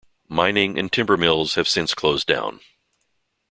Mining 0.27 0.79
and 0.79 0.91
timber 0.91 1.15
mills 1.15 1.53
have 1.53 1.67
since 1.67 1.93
closed 1.93 2.25
down. 2.25 2.61